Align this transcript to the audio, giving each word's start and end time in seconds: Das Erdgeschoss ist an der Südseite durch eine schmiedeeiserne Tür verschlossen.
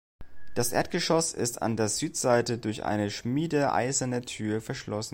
Das 0.55 0.71
Erdgeschoss 0.71 1.31
ist 1.31 1.61
an 1.61 1.77
der 1.77 1.87
Südseite 1.87 2.57
durch 2.57 2.83
eine 2.83 3.11
schmiedeeiserne 3.11 4.21
Tür 4.23 4.59
verschlossen. 4.59 5.09